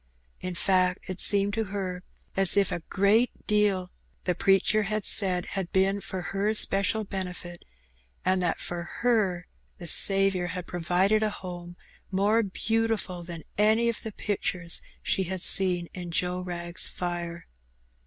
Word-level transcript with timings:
In 0.39 0.55
fact, 0.55 1.07
it 1.07 1.21
seemed 1.21 1.53
to 1.53 1.65
her 1.65 2.01
as 2.35 2.57
if 2.57 2.71
a 2.71 2.79
great 2.89 3.45
deal 3.45 3.91
the 4.23 4.33
preacher 4.33 4.81
had 4.81 5.05
said 5.05 5.45
had 5.49 5.71
been 5.71 6.01
for 6.01 6.21
her 6.33 6.55
special 6.55 7.03
benefit, 7.03 7.63
and 8.25 8.41
thaft 8.41 8.61
for 8.61 8.81
her 9.01 9.45
the 9.77 9.85
Saviour 9.85 10.47
had 10.47 10.65
provided 10.65 11.21
a 11.21 11.29
home 11.29 11.77
more 12.09 12.41
beautiful 12.41 13.21
thaj; 13.23 13.43
any 13.59 13.89
of 13.89 14.01
the 14.01 14.11
pictures 14.11 14.81
she 15.03 15.25
had 15.25 15.41
seen 15.43 15.87
in 15.93 16.09
Joe 16.09 16.39
Wrag's 16.41 16.87
fire. 16.87 17.45